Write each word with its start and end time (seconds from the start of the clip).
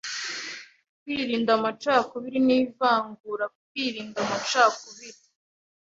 Kwirinda 1.01 1.51
amacakubiri 1.57 2.39
n’ivangura 2.47 3.45
Kwirinda 3.57 4.17
amacakubiri 4.25 5.19